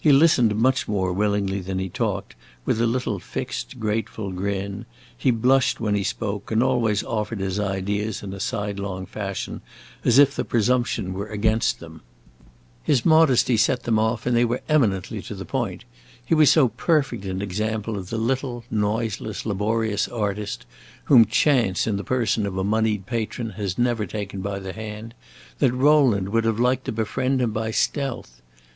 He 0.00 0.10
listened 0.10 0.56
much 0.56 0.88
more 0.88 1.12
willingly 1.12 1.60
than 1.60 1.78
he 1.78 1.88
talked, 1.88 2.34
with 2.64 2.80
a 2.80 2.88
little 2.88 3.20
fixed, 3.20 3.78
grateful 3.78 4.32
grin; 4.32 4.84
he 5.16 5.30
blushed 5.30 5.78
when 5.78 5.94
he 5.94 6.02
spoke, 6.02 6.50
and 6.50 6.60
always 6.60 7.04
offered 7.04 7.38
his 7.38 7.60
ideas 7.60 8.20
in 8.20 8.32
a 8.32 8.40
sidelong 8.40 9.06
fashion, 9.06 9.60
as 10.04 10.18
if 10.18 10.34
the 10.34 10.44
presumption 10.44 11.12
were 11.14 11.28
against 11.28 11.78
them. 11.78 12.00
His 12.82 13.06
modesty 13.06 13.56
set 13.56 13.84
them 13.84 13.96
off, 13.96 14.26
and 14.26 14.36
they 14.36 14.44
were 14.44 14.60
eminently 14.68 15.22
to 15.22 15.36
the 15.36 15.44
point. 15.44 15.84
He 16.26 16.34
was 16.34 16.50
so 16.50 16.66
perfect 16.70 17.24
an 17.24 17.40
example 17.40 17.96
of 17.96 18.10
the 18.10 18.18
little 18.18 18.64
noiseless, 18.72 19.46
laborious 19.46 20.08
artist 20.08 20.66
whom 21.04 21.26
chance, 21.26 21.86
in 21.86 21.96
the 21.96 22.02
person 22.02 22.44
of 22.44 22.58
a 22.58 22.64
moneyed 22.64 23.06
patron, 23.06 23.50
has 23.50 23.78
never 23.78 24.04
taken 24.04 24.40
by 24.40 24.58
the 24.58 24.72
hand, 24.72 25.14
that 25.60 25.70
Rowland 25.72 26.30
would 26.30 26.42
have 26.42 26.58
liked 26.58 26.86
to 26.86 26.90
befriend 26.90 27.40
him 27.40 27.52
by 27.52 27.70
stealth. 27.70 28.42